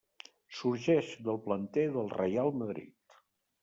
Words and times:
Sorgeix 0.59 1.13
del 1.29 1.39
planter 1.45 1.87
del 2.01 2.13
Reial 2.19 2.53
Madrid. 2.65 3.19